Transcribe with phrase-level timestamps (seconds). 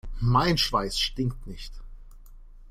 [0.23, 1.73] Mein Schweiß stinkt nicht.